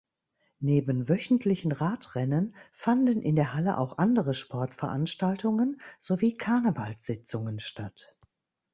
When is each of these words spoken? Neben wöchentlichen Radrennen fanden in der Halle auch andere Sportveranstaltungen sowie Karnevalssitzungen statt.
Neben 0.61 1.07
wöchentlichen 1.09 1.71
Radrennen 1.71 2.55
fanden 2.71 3.21
in 3.21 3.35
der 3.35 3.53
Halle 3.53 3.77
auch 3.77 3.99
andere 3.99 4.33
Sportveranstaltungen 4.33 5.79
sowie 5.99 6.35
Karnevalssitzungen 6.37 7.59
statt. 7.59 8.17